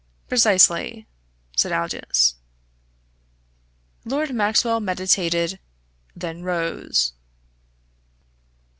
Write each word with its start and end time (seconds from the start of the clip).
"Precisely," 0.27 1.05
said 1.55 1.71
Aldous. 1.71 2.33
Lord 4.03 4.33
Maxwell 4.33 4.79
meditated; 4.79 5.59
then 6.15 6.41
rose. 6.41 7.13